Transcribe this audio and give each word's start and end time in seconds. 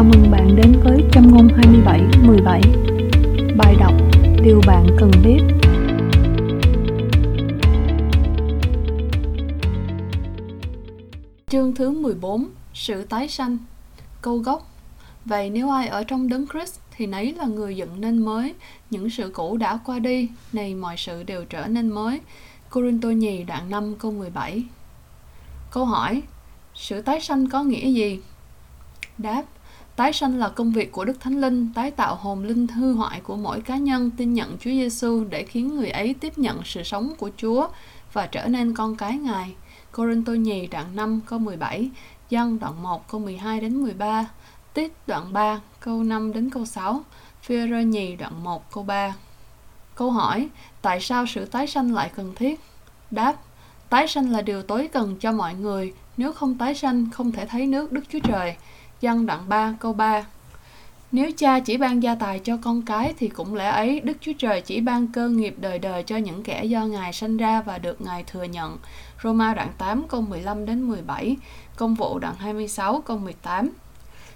Chào 0.00 0.08
mừng 0.08 0.30
bạn 0.30 0.56
đến 0.56 0.80
với 0.84 1.04
Châm 1.12 1.30
ngôn 1.30 1.48
27 1.48 2.00
17 2.26 2.60
Bài 3.56 3.76
đọc, 3.80 3.92
Điều 4.44 4.60
bạn 4.66 4.86
cần 4.98 5.10
biết. 5.24 5.38
Chương 11.48 11.74
thứ 11.74 11.90
14 11.90 12.48
Sự 12.74 13.04
tái 13.04 13.28
sanh. 13.28 13.58
Câu 14.22 14.38
gốc. 14.38 14.70
Vậy 15.24 15.50
nếu 15.50 15.70
ai 15.70 15.88
ở 15.88 16.04
trong 16.04 16.28
đấng 16.28 16.46
Christ 16.46 16.80
thì 16.96 17.06
nấy 17.06 17.34
là 17.34 17.44
người 17.44 17.76
dựng 17.76 18.00
nên 18.00 18.18
mới. 18.24 18.54
Những 18.90 19.10
sự 19.10 19.30
cũ 19.34 19.56
đã 19.56 19.78
qua 19.84 19.98
đi, 19.98 20.28
Này 20.52 20.74
mọi 20.74 20.96
sự 20.96 21.22
đều 21.22 21.44
trở 21.44 21.66
nên 21.66 21.90
mới. 21.90 22.20
Corinto 22.70 23.08
nhì 23.08 23.44
đoạn 23.44 23.70
5 23.70 23.94
câu 23.98 24.10
17 24.12 24.64
Câu 25.70 25.84
hỏi, 25.84 26.22
Sự 26.74 27.02
tái 27.02 27.20
sanh 27.20 27.48
có 27.48 27.62
nghĩa 27.62 27.90
gì? 27.90 28.20
Đáp 29.18 29.42
Tái 30.00 30.12
sanh 30.12 30.38
là 30.38 30.48
công 30.48 30.72
việc 30.72 30.92
của 30.92 31.04
Đức 31.04 31.20
Thánh 31.20 31.40
Linh 31.40 31.72
tái 31.74 31.90
tạo 31.90 32.14
hồn 32.14 32.44
linh 32.44 32.66
hư 32.68 32.92
hoại 32.92 33.20
của 33.20 33.36
mỗi 33.36 33.60
cá 33.60 33.76
nhân 33.76 34.10
tin 34.10 34.34
nhận 34.34 34.56
Chúa 34.58 34.70
Giêsu 34.70 35.24
để 35.24 35.44
khiến 35.44 35.76
người 35.76 35.90
ấy 35.90 36.14
tiếp 36.14 36.38
nhận 36.38 36.60
sự 36.64 36.82
sống 36.82 37.12
của 37.18 37.30
Chúa 37.36 37.68
và 38.12 38.26
trở 38.26 38.46
nên 38.46 38.74
con 38.74 38.96
cái 38.96 39.18
Ngài. 39.18 39.54
Corinto 39.92 40.32
nhì 40.32 40.66
đoạn 40.66 40.96
5 40.96 41.20
câu 41.26 41.38
17, 41.38 41.90
Giăng 42.30 42.58
đoạn 42.58 42.82
1 42.82 43.08
câu 43.08 43.20
12 43.20 43.60
đến 43.60 43.76
13, 43.76 44.26
Tít 44.74 44.92
đoạn 45.06 45.32
3 45.32 45.60
câu 45.80 46.02
5 46.04 46.32
đến 46.32 46.50
câu 46.50 46.64
6, 46.64 47.00
Phi-rơ 47.42 47.80
nhì 47.80 48.16
đoạn 48.16 48.44
1 48.44 48.72
câu 48.72 48.84
3. 48.84 49.14
Câu 49.94 50.10
hỏi, 50.10 50.48
tại 50.82 51.00
sao 51.00 51.26
sự 51.26 51.44
tái 51.44 51.66
sanh 51.66 51.94
lại 51.94 52.10
cần 52.16 52.32
thiết? 52.36 52.60
Đáp, 53.10 53.34
tái 53.88 54.08
sanh 54.08 54.30
là 54.30 54.42
điều 54.42 54.62
tối 54.62 54.88
cần 54.92 55.16
cho 55.20 55.32
mọi 55.32 55.54
người, 55.54 55.92
nếu 56.16 56.32
không 56.32 56.58
tái 56.58 56.74
sanh 56.74 57.10
không 57.10 57.32
thể 57.32 57.46
thấy 57.46 57.66
nước 57.66 57.92
Đức 57.92 58.04
Chúa 58.08 58.20
Trời. 58.22 58.56
Dân 59.00 59.26
đoạn 59.26 59.48
3 59.48 59.74
câu 59.80 59.92
3 59.92 60.24
Nếu 61.12 61.30
cha 61.36 61.60
chỉ 61.60 61.76
ban 61.76 62.02
gia 62.02 62.14
tài 62.14 62.38
cho 62.38 62.56
con 62.62 62.82
cái 62.82 63.14
thì 63.18 63.28
cũng 63.28 63.54
lẽ 63.54 63.68
ấy 63.68 64.00
Đức 64.00 64.16
Chúa 64.20 64.32
Trời 64.38 64.60
chỉ 64.60 64.80
ban 64.80 65.06
cơ 65.06 65.28
nghiệp 65.28 65.54
đời 65.58 65.78
đời 65.78 66.02
cho 66.02 66.16
những 66.16 66.42
kẻ 66.42 66.64
do 66.64 66.84
Ngài 66.84 67.12
sanh 67.12 67.36
ra 67.36 67.62
và 67.62 67.78
được 67.78 68.00
Ngài 68.00 68.24
thừa 68.24 68.44
nhận. 68.44 68.78
Roma 69.22 69.54
đoạn 69.54 69.68
8 69.78 70.08
câu 70.08 70.20
15 70.20 70.66
đến 70.66 70.82
17, 70.82 71.36
Công 71.76 71.94
vụ 71.94 72.18
đoạn 72.18 72.34
26 72.38 73.00
câu 73.00 73.18
18. 73.18 73.70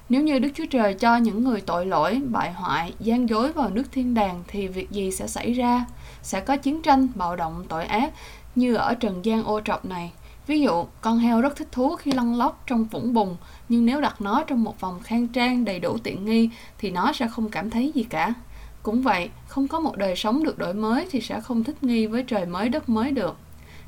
Nếu 0.09 0.23
như 0.23 0.39
Đức 0.39 0.49
Chúa 0.55 0.67
Trời 0.71 0.95
cho 0.95 1.17
những 1.17 1.45
người 1.45 1.61
tội 1.61 1.87
lỗi, 1.87 2.21
bại 2.31 2.53
hoại, 2.53 2.93
gian 3.01 3.29
dối 3.29 3.53
vào 3.53 3.71
nước 3.71 3.93
thiên 3.93 4.15
đàng 4.15 4.43
thì 4.49 4.69
việc 4.69 4.91
gì 4.91 5.11
sẽ 5.11 5.27
xảy 5.27 5.53
ra? 5.53 5.85
Sẽ 6.23 6.41
có 6.41 6.57
chiến 6.57 6.83
tranh, 6.83 7.09
bạo 7.15 7.37
động, 7.37 7.65
tội 7.69 7.85
ác 7.85 8.13
như 8.55 8.75
ở 8.75 8.95
trần 8.95 9.25
gian 9.25 9.45
ô 9.45 9.61
trọc 9.61 9.85
này. 9.85 10.13
Ví 10.47 10.61
dụ, 10.61 10.87
con 11.01 11.19
heo 11.19 11.41
rất 11.41 11.57
thích 11.57 11.69
thú 11.73 11.97
khi 11.97 12.13
lăn 12.13 12.35
lóc 12.35 12.63
trong 12.67 12.85
vũng 12.85 13.15
bùn, 13.15 13.37
nhưng 13.69 13.87
nếu 13.87 14.01
đặt 14.01 14.21
nó 14.21 14.45
trong 14.47 14.65
một 14.65 14.79
phòng 14.79 15.01
khang 15.01 15.29
trang 15.29 15.65
đầy 15.65 15.79
đủ 15.79 15.99
tiện 15.99 16.25
nghi 16.25 16.51
thì 16.79 16.91
nó 16.91 17.13
sẽ 17.13 17.29
không 17.29 17.51
cảm 17.51 17.71
thấy 17.71 17.93
gì 17.95 18.03
cả. 18.03 18.35
Cũng 18.83 19.03
vậy, 19.03 19.31
không 19.49 19.69
có 19.69 19.81
một 19.81 19.97
đời 19.97 20.17
sống 20.17 20.45
được 20.45 20.59
đổi 20.59 20.75
mới 20.75 21.09
thì 21.11 21.21
sẽ 21.21 21.41
không 21.41 21.65
thích 21.65 21.83
nghi 21.83 22.07
với 22.07 22.23
trời 22.23 22.47
mới 22.47 22.69
đất 22.69 22.89
mới 22.89 23.11
được. 23.11 23.37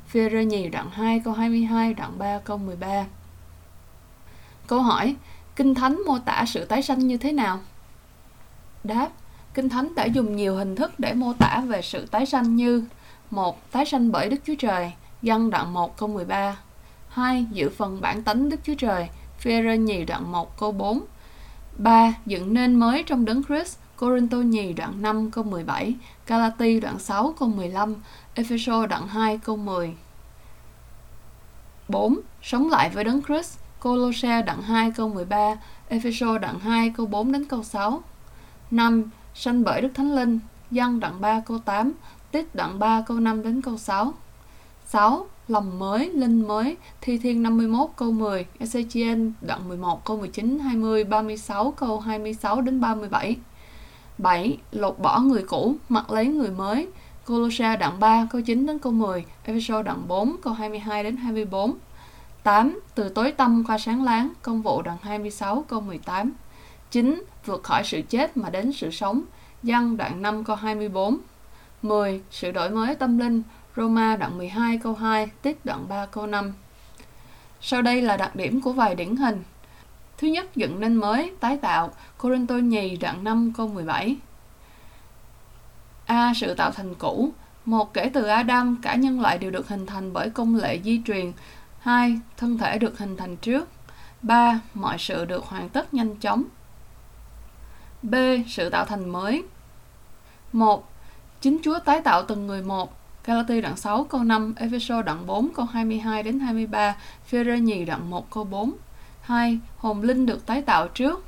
Phía 0.07 0.29
rơi 0.29 0.45
nhì 0.45 0.69
đoạn 0.69 0.89
2 0.91 1.19
câu 1.25 1.33
22, 1.33 1.93
đoạn 1.93 2.17
3 2.17 2.39
câu 2.39 2.57
13. 2.57 3.05
Câu 4.67 4.81
hỏi, 4.81 5.15
Kinh 5.55 5.75
Thánh 5.75 6.01
mô 6.05 6.19
tả 6.19 6.45
sự 6.47 6.65
tái 6.65 6.81
sanh 6.81 7.07
như 7.07 7.17
thế 7.17 7.31
nào? 7.31 7.59
Đáp, 8.83 9.09
Kinh 9.53 9.69
Thánh 9.69 9.95
đã 9.95 10.05
dùng 10.05 10.35
nhiều 10.35 10.55
hình 10.55 10.75
thức 10.75 10.99
để 10.99 11.13
mô 11.13 11.33
tả 11.33 11.63
về 11.67 11.81
sự 11.81 12.05
tái 12.05 12.25
sanh 12.25 12.55
như 12.55 12.85
một 13.31 13.71
Tái 13.71 13.85
sanh 13.85 14.11
bởi 14.11 14.29
Đức 14.29 14.37
Chúa 14.45 14.55
Trời, 14.59 14.91
Dân 15.21 15.49
đoạn 15.49 15.73
1 15.73 15.97
câu 15.97 16.09
13 16.09 16.57
2. 17.09 17.45
Giữ 17.51 17.69
phần 17.69 18.01
bản 18.01 18.23
tánh 18.23 18.49
Đức 18.49 18.59
Chúa 18.63 18.73
Trời, 18.77 19.09
Phê-rơ 19.39 19.73
nhì 19.73 20.05
đoạn 20.05 20.31
1 20.31 20.57
câu 20.59 20.71
4 20.71 21.01
3. 21.77 22.13
Dựng 22.25 22.53
nên 22.53 22.75
mới 22.75 23.03
trong 23.03 23.25
đấng 23.25 23.43
Christ, 23.43 23.77
Corinto 23.95 24.37
nhì 24.37 24.73
đoạn 24.73 25.01
5 25.01 25.31
câu 25.31 25.43
17, 25.43 25.95
Galati 26.27 26.79
đoạn 26.79 26.99
6 26.99 27.35
câu 27.39 27.49
15, 27.49 27.95
Epheso 28.33 28.85
đoạn 28.85 29.07
2 29.07 29.37
câu 29.37 29.57
10. 29.57 29.95
4. 31.87 32.19
Sống 32.41 32.69
lại 32.69 32.89
với 32.89 33.03
đấng 33.03 33.21
Christ, 33.23 33.57
Colosse 33.79 34.41
đoạn 34.41 34.61
2 34.61 34.91
câu 34.91 35.09
13, 35.09 35.55
Epheso 35.89 36.37
đoạn 36.37 36.59
2 36.59 36.89
câu 36.89 37.05
4 37.05 37.31
đến 37.31 37.45
câu 37.45 37.63
6. 37.63 38.03
5. 38.71 39.03
Sanh 39.35 39.63
bởi 39.63 39.81
Đức 39.81 39.89
Thánh 39.93 40.15
Linh, 40.15 40.39
Dân 40.71 40.99
đoạn 40.99 41.21
3 41.21 41.39
câu 41.45 41.59
8, 41.59 41.93
Tích 42.31 42.55
đoạn 42.55 42.79
3 42.79 43.01
câu 43.01 43.19
5 43.19 43.43
đến 43.43 43.61
câu 43.61 43.77
6. 43.77 44.13
6. 44.89 45.27
Lòng 45.47 45.79
mới, 45.79 46.09
linh 46.09 46.47
mới, 46.47 46.77
Thi 47.01 47.17
Thiên 47.17 47.43
51 47.43 47.89
câu 47.95 48.11
10, 48.11 48.45
Ezechiel 48.59 49.31
đoạn 49.41 49.67
11 49.67 50.05
câu 50.05 50.17
19, 50.17 50.59
20, 50.59 51.03
36 51.03 51.71
câu 51.71 51.99
26 51.99 52.61
đến 52.61 52.81
37. 52.81 53.35
7. 54.17 54.57
Lột 54.71 54.99
bỏ 54.99 55.19
người 55.19 55.43
cũ, 55.47 55.75
mặc 55.89 56.11
lấy 56.11 56.27
người 56.27 56.51
mới, 56.51 56.87
Colossa 57.25 57.75
đoạn 57.75 57.99
3 57.99 58.27
câu 58.31 58.41
9 58.41 58.65
đến 58.65 58.79
câu 58.79 58.91
10, 58.91 59.25
Ephesos 59.43 59.85
đoạn 59.85 60.07
4 60.07 60.35
câu 60.41 60.53
22 60.53 61.03
đến 61.03 61.17
24. 61.17 61.73
8. 62.43 62.79
Từ 62.95 63.09
tối 63.09 63.31
tâm 63.31 63.63
qua 63.67 63.77
sáng 63.77 64.03
láng, 64.03 64.33
công 64.41 64.61
vụ 64.61 64.81
đoạn 64.81 64.97
26 65.01 65.65
câu 65.67 65.81
18. 65.81 66.33
9. 66.91 67.23
Vượt 67.45 67.63
khỏi 67.63 67.83
sự 67.83 68.01
chết 68.09 68.37
mà 68.37 68.49
đến 68.49 68.71
sự 68.73 68.91
sống, 68.91 69.21
Giăng 69.63 69.97
đoạn 69.97 70.21
5 70.21 70.43
câu 70.43 70.55
24. 70.55 71.17
10. 71.81 72.21
Sự 72.31 72.51
đổi 72.51 72.69
mới 72.69 72.95
tâm 72.95 73.17
linh, 73.17 73.43
Roma 73.77 74.15
đoạn 74.15 74.37
12 74.37 74.77
câu 74.77 74.93
2, 74.93 75.27
Tích 75.41 75.65
đoạn 75.65 75.87
3 75.89 76.05
câu 76.05 76.27
5. 76.27 76.53
Sau 77.61 77.81
đây 77.81 78.01
là 78.01 78.17
đặc 78.17 78.35
điểm 78.35 78.61
của 78.61 78.73
vài 78.73 78.95
điển 78.95 79.15
hình. 79.15 79.43
Thứ 80.17 80.27
nhất, 80.27 80.55
dựng 80.55 80.79
nên 80.79 80.95
mới, 80.95 81.33
tái 81.39 81.57
tạo, 81.57 81.91
Corinto 82.17 82.55
nhì 82.55 82.97
đoạn 82.97 83.23
5 83.23 83.53
câu 83.57 83.67
17. 83.67 84.17
A. 86.05 86.33
Sự 86.35 86.53
tạo 86.53 86.71
thành 86.71 86.95
cũ. 86.95 87.31
Một, 87.65 87.93
kể 87.93 88.11
từ 88.13 88.23
Adam, 88.23 88.79
cả 88.81 88.95
nhân 88.95 89.21
loại 89.21 89.37
đều 89.37 89.51
được 89.51 89.67
hình 89.67 89.85
thành 89.85 90.13
bởi 90.13 90.29
công 90.29 90.55
lệ 90.55 90.79
di 90.83 91.01
truyền. 91.05 91.31
Hai, 91.79 92.19
thân 92.37 92.57
thể 92.57 92.77
được 92.77 92.97
hình 92.97 93.17
thành 93.17 93.37
trước. 93.37 93.69
Ba, 94.21 94.59
mọi 94.73 94.97
sự 94.97 95.25
được 95.25 95.43
hoàn 95.45 95.69
tất 95.69 95.93
nhanh 95.93 96.15
chóng. 96.15 96.43
B. 98.03 98.15
Sự 98.47 98.69
tạo 98.69 98.85
thành 98.85 99.09
mới. 99.09 99.43
Một, 100.53 100.91
Chính 101.41 101.57
Chúa 101.63 101.79
tái 101.79 102.01
tạo 102.01 102.23
từng 102.23 102.47
người 102.47 102.61
một, 102.61 102.97
Galati 103.27 103.61
đoạn 103.61 103.77
6 103.77 104.03
câu 104.03 104.23
5, 104.23 104.53
Ephesos 104.57 105.05
đoạn 105.05 105.25
4 105.25 105.49
câu 105.53 105.65
22 105.65 106.23
đến 106.23 106.39
23, 106.39 106.95
Phêrô 107.25 107.55
nhì 107.55 107.85
đoạn 107.85 108.09
1 108.09 108.31
câu 108.31 108.43
4. 108.43 108.73
2. 109.21 109.59
Hồn 109.77 110.01
linh 110.01 110.25
được 110.25 110.45
tái 110.45 110.61
tạo 110.61 110.87
trước. 110.87 111.25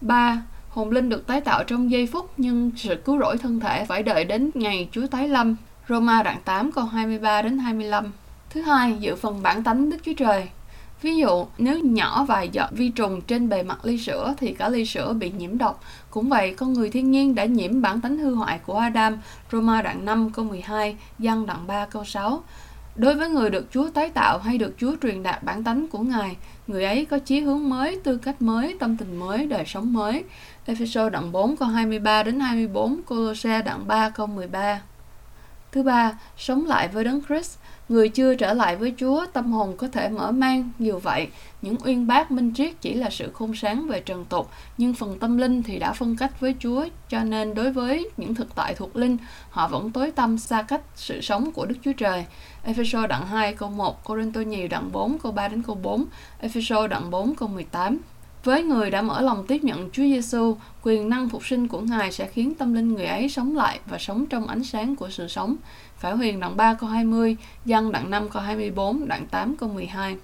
3. 0.00 0.42
Hồn 0.68 0.90
linh 0.90 1.08
được 1.08 1.26
tái 1.26 1.40
tạo 1.40 1.64
trong 1.64 1.90
giây 1.90 2.06
phút 2.06 2.30
nhưng 2.36 2.70
sự 2.76 2.96
cứu 3.04 3.18
rỗi 3.18 3.38
thân 3.38 3.60
thể 3.60 3.84
phải 3.84 4.02
đợi 4.02 4.24
đến 4.24 4.50
ngày 4.54 4.88
Chúa 4.92 5.06
tái 5.06 5.28
lâm. 5.28 5.56
Roma 5.88 6.22
đoạn 6.22 6.38
8 6.44 6.72
câu 6.72 6.84
23 6.84 7.42
đến 7.42 7.58
25. 7.58 8.12
Thứ 8.50 8.62
hai, 8.62 8.96
dự 9.00 9.16
phần 9.16 9.42
bản 9.42 9.62
tánh 9.62 9.90
Đức 9.90 9.98
Chúa 10.04 10.14
Trời. 10.16 10.48
Ví 11.02 11.16
dụ, 11.16 11.46
nếu 11.58 11.78
nhỏ 11.78 12.24
vài 12.24 12.48
giọt 12.52 12.70
vi 12.72 12.88
trùng 12.88 13.20
trên 13.20 13.48
bề 13.48 13.62
mặt 13.62 13.84
ly 13.84 13.98
sữa 13.98 14.34
thì 14.38 14.52
cả 14.52 14.68
ly 14.68 14.86
sữa 14.86 15.12
bị 15.12 15.32
nhiễm 15.38 15.58
độc. 15.58 15.84
Cũng 16.10 16.28
vậy, 16.28 16.54
con 16.54 16.72
người 16.72 16.90
thiên 16.90 17.10
nhiên 17.10 17.34
đã 17.34 17.44
nhiễm 17.44 17.82
bản 17.82 18.00
tánh 18.00 18.18
hư 18.18 18.34
hoại 18.34 18.58
của 18.58 18.76
Adam, 18.76 19.18
Roma 19.52 19.82
đoạn 19.82 20.04
5 20.04 20.30
câu 20.30 20.44
12, 20.44 20.96
Giăng 21.18 21.46
đoạn 21.46 21.66
3 21.66 21.86
câu 21.86 22.04
6. 22.04 22.42
Đối 22.96 23.14
với 23.14 23.28
người 23.28 23.50
được 23.50 23.66
Chúa 23.70 23.88
tái 23.90 24.10
tạo 24.10 24.38
hay 24.38 24.58
được 24.58 24.74
Chúa 24.78 24.96
truyền 25.02 25.22
đạt 25.22 25.42
bản 25.42 25.64
tánh 25.64 25.88
của 25.88 25.98
Ngài, 25.98 26.36
người 26.66 26.84
ấy 26.84 27.04
có 27.04 27.18
chí 27.18 27.40
hướng 27.40 27.68
mới, 27.68 28.00
tư 28.04 28.16
cách 28.16 28.42
mới, 28.42 28.76
tâm 28.80 28.96
tình 28.96 29.16
mới, 29.16 29.46
đời 29.46 29.64
sống 29.66 29.92
mới. 29.92 30.24
Ephesos 30.66 31.12
đoạn 31.12 31.32
4 31.32 31.56
câu 31.56 31.68
23 31.68 32.22
đến 32.22 32.40
24, 32.40 33.02
Colosse 33.02 33.62
đoạn 33.62 33.86
3 33.86 34.10
câu 34.10 34.26
13. 34.26 34.80
Thứ 35.76 35.82
ba, 35.82 36.12
sống 36.38 36.66
lại 36.66 36.88
với 36.88 37.04
Đấng 37.04 37.20
Christ. 37.28 37.58
Người 37.88 38.08
chưa 38.08 38.34
trở 38.34 38.54
lại 38.54 38.76
với 38.76 38.94
Chúa, 38.96 39.26
tâm 39.32 39.52
hồn 39.52 39.76
có 39.76 39.88
thể 39.88 40.08
mở 40.08 40.32
mang. 40.32 40.70
Dù 40.78 40.98
vậy, 40.98 41.28
những 41.62 41.76
uyên 41.84 42.06
bác 42.06 42.30
minh 42.30 42.54
triết 42.54 42.80
chỉ 42.80 42.94
là 42.94 43.10
sự 43.10 43.30
khôn 43.34 43.54
sáng 43.54 43.86
về 43.86 44.00
trần 44.00 44.24
tục, 44.24 44.50
nhưng 44.78 44.94
phần 44.94 45.18
tâm 45.18 45.38
linh 45.38 45.62
thì 45.62 45.78
đã 45.78 45.92
phân 45.92 46.16
cách 46.16 46.40
với 46.40 46.54
Chúa, 46.58 46.86
cho 47.08 47.24
nên 47.24 47.54
đối 47.54 47.72
với 47.72 48.10
những 48.16 48.34
thực 48.34 48.54
tại 48.54 48.74
thuộc 48.74 48.96
linh, 48.96 49.16
họ 49.50 49.68
vẫn 49.68 49.90
tối 49.90 50.10
tâm 50.10 50.38
xa 50.38 50.62
cách 50.62 50.82
sự 50.94 51.20
sống 51.20 51.52
của 51.52 51.66
Đức 51.66 51.76
Chúa 51.82 51.92
Trời. 51.92 52.26
Ephesos 52.64 53.08
đoạn 53.08 53.26
2 53.26 53.52
câu 53.52 53.70
1, 53.70 54.04
Corinto 54.04 54.40
nhiều 54.40 54.68
đoạn 54.68 54.92
4 54.92 55.18
câu 55.18 55.32
3 55.32 55.48
đến 55.48 55.62
câu 55.62 55.76
4, 55.82 56.04
Ephesos 56.40 56.90
đoạn 56.90 57.10
4 57.10 57.34
câu 57.34 57.48
18. 57.48 57.98
Với 58.46 58.62
người 58.62 58.90
đã 58.90 59.02
mở 59.02 59.20
lòng 59.20 59.46
tiếp 59.46 59.64
nhận 59.64 59.90
Chúa 59.90 60.02
Giêsu, 60.02 60.56
quyền 60.82 61.08
năng 61.08 61.28
phục 61.28 61.46
sinh 61.46 61.68
của 61.68 61.80
Ngài 61.80 62.12
sẽ 62.12 62.26
khiến 62.26 62.54
tâm 62.54 62.74
linh 62.74 62.94
người 62.94 63.06
ấy 63.06 63.28
sống 63.28 63.56
lại 63.56 63.80
và 63.86 63.98
sống 63.98 64.26
trong 64.26 64.46
ánh 64.46 64.64
sáng 64.64 64.96
của 64.96 65.10
sự 65.10 65.28
sống. 65.28 65.56
Phải 65.96 66.12
huyền 66.12 66.40
đoạn 66.40 66.56
3 66.56 66.74
câu 66.74 66.88
20, 66.88 67.36
Dân 67.64 67.92
đoạn 67.92 68.10
5 68.10 68.28
câu 68.28 68.42
24, 68.42 69.08
đoạn 69.08 69.26
8 69.26 69.56
câu 69.56 69.68
12. 69.68 70.16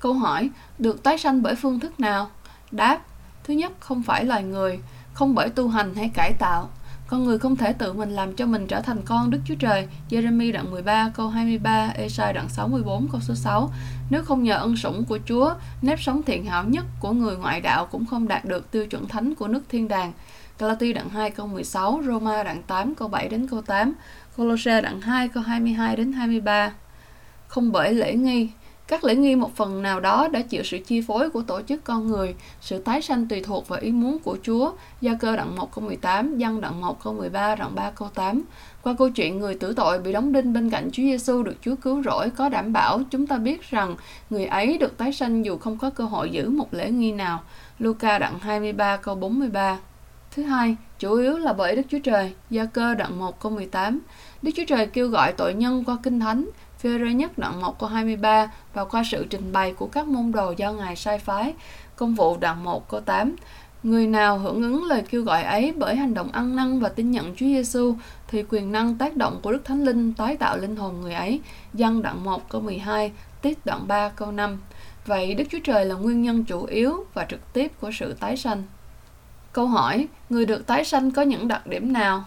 Câu 0.00 0.12
hỏi, 0.12 0.50
được 0.78 1.02
tái 1.02 1.18
sanh 1.18 1.42
bởi 1.42 1.54
phương 1.54 1.80
thức 1.80 2.00
nào? 2.00 2.30
Đáp, 2.70 2.98
thứ 3.44 3.54
nhất 3.54 3.72
không 3.80 4.02
phải 4.02 4.24
loài 4.24 4.42
người, 4.42 4.78
không 5.12 5.34
bởi 5.34 5.48
tu 5.48 5.68
hành 5.68 5.94
hay 5.94 6.10
cải 6.14 6.32
tạo. 6.38 6.68
Con 7.08 7.24
người 7.24 7.38
không 7.38 7.56
thể 7.56 7.72
tự 7.72 7.92
mình 7.92 8.10
làm 8.10 8.32
cho 8.32 8.46
mình 8.46 8.66
trở 8.66 8.80
thành 8.80 8.98
con 9.04 9.30
Đức 9.30 9.38
Chúa 9.44 9.54
Trời. 9.54 9.88
Jeremy 10.10 10.52
đoạn 10.52 10.70
13 10.70 11.10
câu 11.14 11.28
23, 11.28 11.92
Esai 11.94 12.32
đoạn 12.32 12.48
64 12.48 13.08
câu 13.12 13.20
số 13.20 13.34
6. 13.34 13.70
Nếu 14.10 14.22
không 14.24 14.42
nhờ 14.42 14.56
ân 14.56 14.76
sủng 14.76 15.04
của 15.04 15.18
Chúa, 15.26 15.54
nếp 15.82 16.00
sống 16.00 16.22
thiện 16.22 16.44
hảo 16.44 16.64
nhất 16.64 16.84
của 17.00 17.12
người 17.12 17.36
ngoại 17.36 17.60
đạo 17.60 17.86
cũng 17.86 18.06
không 18.06 18.28
đạt 18.28 18.44
được 18.44 18.70
tiêu 18.70 18.86
chuẩn 18.86 19.08
thánh 19.08 19.34
của 19.34 19.48
nước 19.48 19.62
thiên 19.68 19.88
đàng. 19.88 20.12
Galati 20.58 20.92
đoạn 20.92 21.08
2 21.08 21.30
câu 21.30 21.46
16, 21.46 22.02
Roma 22.06 22.42
đoạn 22.42 22.62
8 22.62 22.94
câu 22.94 23.08
7 23.08 23.28
đến 23.28 23.48
câu 23.48 23.62
8, 23.62 23.92
Colosse 24.36 24.80
đoạn 24.80 25.00
2 25.00 25.28
câu 25.28 25.42
22 25.42 25.96
đến 25.96 26.12
23. 26.12 26.72
Không 27.48 27.72
bởi 27.72 27.94
lễ 27.94 28.14
nghi, 28.14 28.50
các 28.88 29.04
lễ 29.04 29.16
nghi 29.16 29.36
một 29.36 29.56
phần 29.56 29.82
nào 29.82 30.00
đó 30.00 30.28
đã 30.28 30.40
chịu 30.42 30.62
sự 30.62 30.78
chi 30.78 31.00
phối 31.00 31.30
của 31.30 31.42
tổ 31.42 31.62
chức 31.62 31.84
con 31.84 32.06
người, 32.06 32.34
sự 32.60 32.78
tái 32.78 33.02
sanh 33.02 33.28
tùy 33.28 33.42
thuộc 33.42 33.68
vào 33.68 33.80
ý 33.80 33.92
muốn 33.92 34.18
của 34.18 34.38
Chúa. 34.42 34.72
Gia 35.00 35.14
cơ 35.14 35.36
đoạn 35.36 35.56
1 35.56 35.74
câu 35.74 35.84
18, 35.84 36.38
dân 36.38 36.60
đoạn 36.60 36.80
1 36.80 37.04
câu 37.04 37.12
13, 37.12 37.54
đoạn 37.54 37.74
3 37.74 37.90
câu 37.90 38.08
8. 38.14 38.42
Qua 38.82 38.94
câu 38.98 39.10
chuyện 39.10 39.38
người 39.38 39.54
tử 39.54 39.72
tội 39.76 39.98
bị 39.98 40.12
đóng 40.12 40.32
đinh 40.32 40.52
bên 40.52 40.70
cạnh 40.70 40.88
Chúa 40.92 41.02
Giêsu 41.02 41.42
được 41.42 41.56
Chúa 41.60 41.74
cứu 41.82 42.02
rỗi 42.02 42.30
có 42.30 42.48
đảm 42.48 42.72
bảo, 42.72 43.00
chúng 43.10 43.26
ta 43.26 43.36
biết 43.36 43.70
rằng 43.70 43.96
người 44.30 44.46
ấy 44.46 44.78
được 44.78 44.98
tái 44.98 45.12
sanh 45.12 45.44
dù 45.44 45.58
không 45.58 45.78
có 45.78 45.90
cơ 45.90 46.04
hội 46.04 46.30
giữ 46.30 46.50
một 46.50 46.74
lễ 46.74 46.90
nghi 46.90 47.12
nào. 47.12 47.42
Luca 47.78 48.18
đoạn 48.18 48.38
23 48.38 48.96
câu 48.96 49.14
43. 49.14 49.78
Thứ 50.30 50.42
hai, 50.42 50.76
chủ 50.98 51.14
yếu 51.14 51.38
là 51.38 51.52
bởi 51.52 51.76
Đức 51.76 51.82
Chúa 51.88 51.98
Trời. 51.98 52.32
Gia 52.50 52.64
cơ 52.64 52.94
đoạn 52.94 53.18
1 53.18 53.40
câu 53.40 53.52
18. 53.52 54.00
Đức 54.42 54.50
Chúa 54.56 54.64
Trời 54.66 54.86
kêu 54.86 55.08
gọi 55.08 55.32
tội 55.32 55.54
nhân 55.54 55.84
qua 55.84 55.96
kinh 56.02 56.20
thánh, 56.20 56.48
phê 56.78 56.98
rơ 56.98 57.06
nhất 57.06 57.38
đoạn 57.38 57.60
1 57.60 57.78
câu 57.78 57.88
23 57.88 58.50
và 58.74 58.84
qua 58.84 59.02
sự 59.10 59.26
trình 59.30 59.52
bày 59.52 59.72
của 59.72 59.86
các 59.86 60.06
môn 60.06 60.32
đồ 60.32 60.54
do 60.56 60.72
Ngài 60.72 60.96
sai 60.96 61.18
phái. 61.18 61.54
Công 61.96 62.14
vụ 62.14 62.36
đoạn 62.36 62.64
1 62.64 62.88
câu 62.88 63.00
8 63.00 63.36
Người 63.82 64.06
nào 64.06 64.38
hưởng 64.38 64.62
ứng 64.62 64.84
lời 64.84 65.02
kêu 65.10 65.22
gọi 65.22 65.42
ấy 65.42 65.72
bởi 65.76 65.96
hành 65.96 66.14
động 66.14 66.32
ăn 66.32 66.56
năn 66.56 66.80
và 66.80 66.88
tin 66.88 67.10
nhận 67.10 67.34
Chúa 67.36 67.46
Giêsu 67.46 67.94
thì 68.28 68.44
quyền 68.48 68.72
năng 68.72 68.94
tác 68.94 69.16
động 69.16 69.40
của 69.42 69.52
Đức 69.52 69.64
Thánh 69.64 69.84
Linh 69.84 70.12
tái 70.12 70.36
tạo 70.36 70.58
linh 70.58 70.76
hồn 70.76 71.00
người 71.00 71.14
ấy. 71.14 71.40
Dân 71.74 72.02
đoạn 72.02 72.24
1 72.24 72.48
câu 72.48 72.60
12, 72.60 73.12
tiết 73.42 73.66
đoạn 73.66 73.88
3 73.88 74.08
câu 74.08 74.32
5. 74.32 74.58
Vậy 75.06 75.34
Đức 75.34 75.44
Chúa 75.50 75.58
Trời 75.64 75.84
là 75.84 75.94
nguyên 75.94 76.22
nhân 76.22 76.44
chủ 76.44 76.64
yếu 76.64 77.04
và 77.14 77.24
trực 77.24 77.52
tiếp 77.52 77.72
của 77.80 77.90
sự 77.92 78.14
tái 78.20 78.36
sanh. 78.36 78.62
Câu 79.52 79.66
hỏi, 79.66 80.08
người 80.30 80.46
được 80.46 80.66
tái 80.66 80.84
sanh 80.84 81.10
có 81.10 81.22
những 81.22 81.48
đặc 81.48 81.66
điểm 81.66 81.92
nào? 81.92 82.24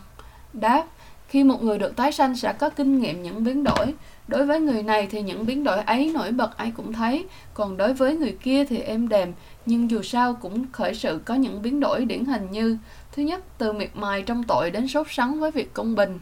Đáp, 0.53 0.85
khi 1.29 1.43
một 1.43 1.63
người 1.63 1.77
được 1.77 1.95
tái 1.95 2.11
sanh 2.11 2.35
sẽ 2.35 2.53
có 2.53 2.69
kinh 2.69 2.99
nghiệm 2.99 3.23
những 3.23 3.43
biến 3.43 3.63
đổi. 3.63 3.93
Đối 4.27 4.45
với 4.45 4.59
người 4.59 4.83
này 4.83 5.07
thì 5.11 5.21
những 5.21 5.45
biến 5.45 5.63
đổi 5.63 5.77
ấy 5.77 6.11
nổi 6.13 6.31
bật 6.31 6.57
ai 6.57 6.71
cũng 6.77 6.93
thấy, 6.93 7.25
còn 7.53 7.77
đối 7.77 7.93
với 7.93 8.15
người 8.15 8.37
kia 8.43 8.65
thì 8.65 8.77
êm 8.77 9.09
đềm, 9.09 9.33
nhưng 9.65 9.91
dù 9.91 10.01
sao 10.01 10.33
cũng 10.33 10.65
khởi 10.71 10.95
sự 10.95 11.21
có 11.25 11.35
những 11.35 11.61
biến 11.61 11.79
đổi 11.79 12.05
điển 12.05 12.25
hình 12.25 12.51
như 12.51 12.77
Thứ 13.11 13.23
nhất, 13.23 13.43
từ 13.57 13.73
miệt 13.73 13.89
mài 13.93 14.21
trong 14.21 14.43
tội 14.43 14.71
đến 14.71 14.87
sốt 14.87 15.07
sắng 15.09 15.39
với 15.39 15.51
việc 15.51 15.73
công 15.73 15.95
bình. 15.95 16.19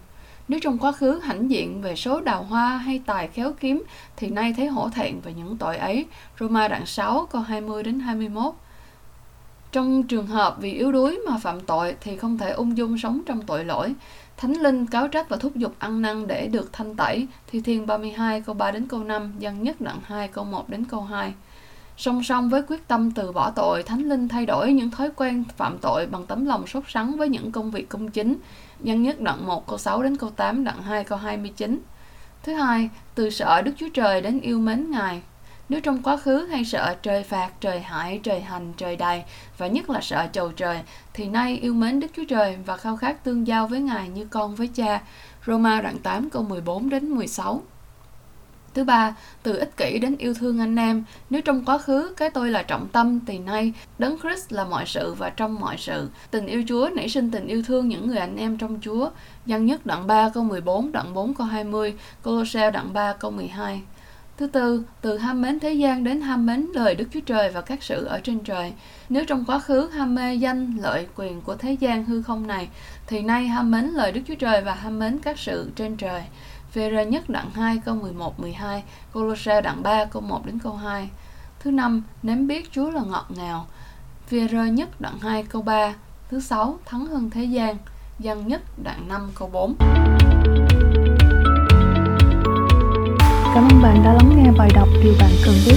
Nếu 0.47 0.59
trong 0.63 0.77
quá 0.77 0.91
khứ 0.91 1.19
hãnh 1.19 1.51
diện 1.51 1.81
về 1.81 1.95
số 1.95 2.21
đào 2.21 2.43
hoa 2.43 2.77
hay 2.77 3.01
tài 3.05 3.27
khéo 3.27 3.53
kiếm, 3.59 3.83
thì 4.17 4.29
nay 4.29 4.53
thấy 4.57 4.67
hổ 4.67 4.89
thẹn 4.89 5.19
về 5.19 5.33
những 5.37 5.57
tội 5.57 5.77
ấy. 5.77 6.05
Roma 6.39 6.67
đoạn 6.67 6.85
6 6.85 7.27
câu 7.31 7.41
20 7.41 7.83
đến 7.83 7.99
21. 7.99 8.53
Trong 9.71 10.03
trường 10.03 10.27
hợp 10.27 10.57
vì 10.59 10.73
yếu 10.73 10.91
đuối 10.91 11.19
mà 11.29 11.37
phạm 11.37 11.59
tội 11.61 11.95
thì 12.01 12.17
không 12.17 12.37
thể 12.37 12.51
ung 12.51 12.77
dung 12.77 12.97
sống 12.97 13.21
trong 13.25 13.41
tội 13.41 13.65
lỗi. 13.65 13.93
Thánh 14.37 14.53
Linh 14.53 14.85
cáo 14.85 15.07
trách 15.07 15.29
và 15.29 15.37
thúc 15.37 15.55
giục 15.55 15.75
ăn 15.79 16.01
năn 16.01 16.27
để 16.27 16.47
được 16.47 16.73
thanh 16.73 16.95
tẩy. 16.95 17.27
Thi 17.47 17.61
Thiên 17.61 17.87
32 17.87 18.41
câu 18.41 18.55
3 18.55 18.71
đến 18.71 18.87
câu 18.87 19.03
5, 19.03 19.33
Dân 19.39 19.63
nhất 19.63 19.81
đoạn 19.81 19.99
2 20.03 20.27
câu 20.27 20.43
1 20.43 20.69
đến 20.69 20.85
câu 20.85 21.01
2. 21.01 21.33
Song 21.97 22.23
song 22.23 22.49
với 22.49 22.61
quyết 22.67 22.87
tâm 22.87 23.11
từ 23.11 23.31
bỏ 23.31 23.51
tội, 23.51 23.83
Thánh 23.83 24.09
Linh 24.09 24.27
thay 24.27 24.45
đổi 24.45 24.73
những 24.73 24.91
thói 24.91 25.09
quen 25.15 25.43
phạm 25.57 25.77
tội 25.77 26.05
bằng 26.05 26.25
tấm 26.25 26.45
lòng 26.45 26.67
sốt 26.67 26.83
sắng 26.87 27.17
với 27.17 27.29
những 27.29 27.51
công 27.51 27.71
việc 27.71 27.89
công 27.89 28.11
chính. 28.11 28.35
Nhân 28.79 29.03
nhất 29.03 29.21
đoạn 29.21 29.47
1 29.47 29.67
câu 29.67 29.77
6 29.77 30.03
đến 30.03 30.17
câu 30.17 30.29
8, 30.29 30.63
đoạn 30.63 30.81
2 30.81 31.03
câu 31.03 31.17
29. 31.17 31.79
Thứ 32.43 32.53
hai, 32.53 32.89
từ 33.15 33.29
sợ 33.29 33.61
Đức 33.61 33.71
Chúa 33.77 33.89
Trời 33.93 34.21
đến 34.21 34.39
yêu 34.39 34.59
mến 34.59 34.91
Ngài. 34.91 35.21
Nếu 35.69 35.81
trong 35.81 36.03
quá 36.03 36.17
khứ 36.17 36.45
hay 36.45 36.65
sợ 36.65 36.95
trời 37.01 37.23
phạt, 37.23 37.51
trời 37.59 37.79
hại, 37.79 38.19
trời 38.23 38.41
hành, 38.41 38.73
trời 38.77 38.95
đầy 38.95 39.23
và 39.57 39.67
nhất 39.67 39.89
là 39.89 40.01
sợ 40.01 40.27
chầu 40.33 40.51
trời, 40.51 40.79
thì 41.13 41.27
nay 41.27 41.57
yêu 41.57 41.73
mến 41.73 41.99
Đức 41.99 42.07
Chúa 42.15 42.25
Trời 42.29 42.57
và 42.65 42.77
khao 42.77 42.97
khát 42.97 43.23
tương 43.23 43.47
giao 43.47 43.67
với 43.67 43.79
Ngài 43.79 44.09
như 44.09 44.25
con 44.25 44.55
với 44.55 44.67
cha. 44.67 45.01
Roma 45.45 45.81
đoạn 45.81 45.97
8 45.99 46.29
câu 46.29 46.43
14 46.43 46.89
đến 46.89 47.09
16. 47.09 47.61
Thứ 48.73 48.83
ba, 48.83 49.15
từ 49.43 49.57
ích 49.57 49.77
kỷ 49.77 49.99
đến 49.99 50.17
yêu 50.17 50.33
thương 50.33 50.59
anh 50.59 50.75
em. 50.75 51.03
Nếu 51.29 51.41
trong 51.41 51.65
quá 51.65 51.77
khứ 51.77 52.13
cái 52.17 52.29
tôi 52.29 52.49
là 52.49 52.63
trọng 52.63 52.87
tâm 52.87 53.19
thì 53.25 53.39
nay 53.39 53.73
đấng 53.97 54.19
Christ 54.19 54.51
là 54.53 54.65
mọi 54.65 54.85
sự 54.85 55.13
và 55.13 55.29
trong 55.29 55.59
mọi 55.59 55.77
sự. 55.77 56.09
Tình 56.31 56.45
yêu 56.45 56.63
Chúa 56.67 56.89
nảy 56.95 57.09
sinh 57.09 57.31
tình 57.31 57.47
yêu 57.47 57.63
thương 57.63 57.87
những 57.87 58.07
người 58.07 58.17
anh 58.17 58.37
em 58.37 58.57
trong 58.57 58.79
Chúa. 58.81 59.09
Dân 59.45 59.65
nhất 59.65 59.85
đoạn 59.85 60.07
3 60.07 60.29
câu 60.29 60.43
14, 60.43 60.91
đoạn 60.91 61.13
4 61.13 61.33
câu 61.33 61.47
20, 61.47 61.93
Colosse 62.23 62.71
đoạn 62.71 62.93
3 62.93 63.13
câu 63.13 63.31
12. 63.31 63.81
Thứ 64.37 64.47
tư, 64.47 64.83
từ 65.01 65.17
ham 65.17 65.41
mến 65.41 65.59
thế 65.59 65.73
gian 65.73 66.03
đến 66.03 66.21
ham 66.21 66.45
mến 66.45 66.65
lời 66.73 66.95
Đức 66.95 67.05
Chúa 67.13 67.19
Trời 67.19 67.49
và 67.49 67.61
các 67.61 67.83
sự 67.83 68.05
ở 68.05 68.19
trên 68.19 68.39
trời. 68.39 68.73
Nếu 69.09 69.25
trong 69.25 69.45
quá 69.45 69.59
khứ 69.59 69.89
ham 69.89 70.15
mê 70.15 70.35
danh, 70.35 70.77
lợi, 70.81 71.07
quyền 71.15 71.41
của 71.41 71.55
thế 71.55 71.73
gian 71.73 72.05
hư 72.05 72.21
không 72.21 72.47
này, 72.47 72.69
thì 73.07 73.21
nay 73.21 73.47
ham 73.47 73.71
mến 73.71 73.85
lời 73.85 74.11
Đức 74.11 74.21
Chúa 74.27 74.35
Trời 74.35 74.61
và 74.61 74.73
ham 74.73 74.99
mến 74.99 75.19
các 75.19 75.39
sự 75.39 75.71
trên 75.75 75.97
trời. 75.97 76.23
Phê-rơ 76.73 77.01
nhất 77.01 77.29
đoạn 77.29 77.49
2 77.53 77.81
câu 77.85 77.95
11 77.95 78.39
12, 78.39 78.83
Colosse 79.13 79.61
đoạn 79.61 79.83
3 79.83 80.05
câu 80.05 80.21
1 80.21 80.45
đến 80.45 80.59
câu 80.59 80.73
2. 80.73 81.09
Thứ 81.59 81.71
năm, 81.71 82.03
nếm 82.23 82.47
biết 82.47 82.71
Chúa 82.71 82.89
là 82.89 83.01
ngọt 83.01 83.25
ngào. 83.37 83.67
Phê-rơ 84.29 84.65
nhất 84.65 85.01
đoạn 85.01 85.19
2 85.19 85.43
câu 85.43 85.61
3. 85.61 85.93
Thứ 86.29 86.39
sáu, 86.39 86.79
thắng 86.85 87.05
hơn 87.05 87.29
thế 87.29 87.43
gian. 87.43 87.77
Dân 88.19 88.47
nhất 88.47 88.61
đoạn 88.83 89.07
5 89.07 89.31
câu 89.35 89.49
4. 89.53 89.75
Cảm 93.53 93.67
ơn 93.71 93.81
bạn 93.81 94.03
đã 94.03 94.13
lắng 94.13 94.31
nghe 94.35 94.51
bài 94.57 94.69
đọc 94.73 94.87
điều 95.03 95.13
bạn 95.19 95.31
cần 95.45 95.55
biết. 95.65 95.75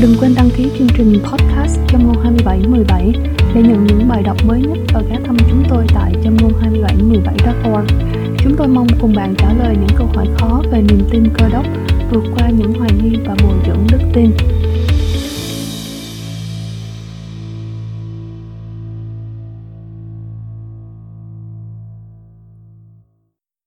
Đừng 0.00 0.14
quên 0.20 0.34
đăng 0.36 0.50
ký 0.56 0.70
chương 0.78 0.88
trình 0.96 1.22
podcast 1.22 1.78
Châm 1.88 2.06
ngôn 2.06 2.22
2717 2.22 3.12
để 3.54 3.62
nhận 3.62 3.86
những 3.86 4.08
bài 4.08 4.22
đọc 4.22 4.36
mới 4.46 4.60
nhất 4.60 4.78
và 4.94 5.02
ghé 5.10 5.16
thăm 5.26 5.36
chúng 5.50 5.64
tôi 5.68 5.86
tại 5.94 6.12
châm 6.24 6.36
ngôn 6.36 6.52
2717.org. 6.62 7.86
Chúng 8.38 8.56
tôi 8.56 8.68
mong 8.68 8.86
cùng 9.00 9.14
bạn 9.14 9.34
trả 9.38 9.52
lời 9.52 9.76
những 9.80 9.96
câu 9.98 10.06
hỏi 10.14 10.26
khó 10.38 10.62
về 10.72 10.82
niềm 10.82 11.08
tin 11.10 11.28
cơ 11.38 11.48
đốc, 11.52 11.64
vượt 12.10 12.24
qua 12.36 12.48
những 12.50 12.72
hoài 12.72 12.90
nghi 13.02 13.16
và 13.26 13.34
bồi 13.42 13.54
dưỡng 13.66 13.86
đức 13.92 14.00
tin. 14.12 14.30